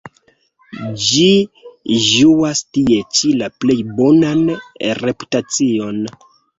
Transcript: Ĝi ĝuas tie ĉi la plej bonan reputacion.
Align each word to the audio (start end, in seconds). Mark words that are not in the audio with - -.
Ĝi 1.07 1.27
ĝuas 2.07 2.63
tie 2.79 2.99
ĉi 3.21 3.37
la 3.45 3.53
plej 3.61 3.79
bonan 4.01 4.45
reputacion. 5.07 6.07